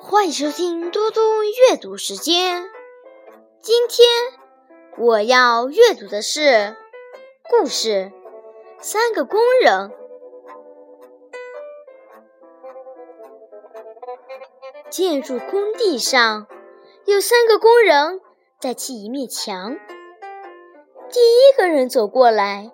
[0.00, 2.68] 欢迎收听多多阅读时间。
[3.62, 4.08] 今天
[4.98, 6.76] 我要阅读的是
[7.48, 8.10] 故事
[8.82, 9.90] 《三个工人》。
[14.90, 16.48] 建筑工地上
[17.04, 18.20] 有三个工人
[18.58, 19.78] 在砌一面墙。
[21.12, 22.70] 第一个人走过来，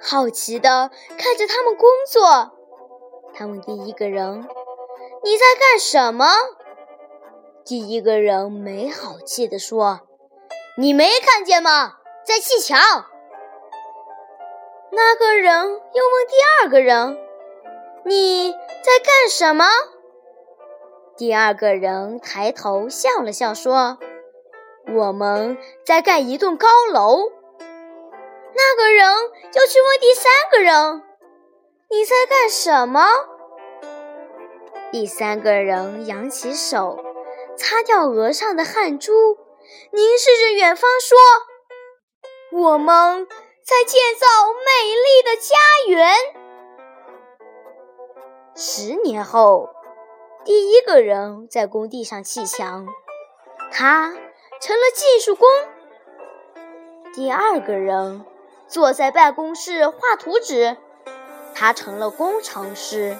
[0.00, 2.52] 好奇地看着他们工作。
[3.32, 4.46] 他问第一个人
[5.24, 6.26] ：“你在干什么？”
[7.64, 10.00] 第一个人没好气地说
[10.76, 11.94] ：“你没看见吗？
[12.24, 12.78] 在砌墙。”
[14.92, 17.18] 那个人又问第二个人
[18.04, 19.64] ：“你在干什么？”
[21.16, 23.98] 第二个人抬头笑了笑说
[24.94, 27.30] ：“我们在盖一栋高楼。”
[28.58, 29.06] 那个人
[29.54, 31.02] 又去问第三个人
[31.88, 33.06] ：“你在干什么？”
[34.92, 37.04] 第三个人扬起手。
[37.56, 39.12] 擦掉额上的汗珠，
[39.90, 41.18] 凝视着远方说
[42.56, 43.26] ：“我们
[43.64, 45.56] 在建造美丽的家
[45.88, 46.14] 园。”
[48.54, 49.70] 十年后，
[50.44, 52.86] 第一个人在工地上砌墙，
[53.72, 54.12] 他
[54.60, 55.48] 成了技术工；
[57.12, 58.24] 第二个人
[58.68, 60.76] 坐在办公室画图纸，
[61.54, 63.16] 他成了工程师；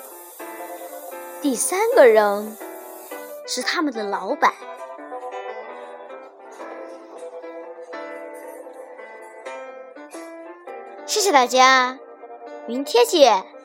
[1.43, 2.57] 第三个人。
[3.51, 4.53] 是他们的老板。
[11.07, 11.99] 谢谢大家，
[12.67, 13.58] 明天见。